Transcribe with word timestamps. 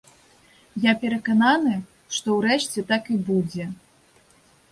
Я 0.85 0.93
перакананы, 1.01 1.75
што 2.17 2.27
ўрэшце 2.37 2.79
так 2.93 3.03
і 3.17 3.17
будзе. 3.27 3.65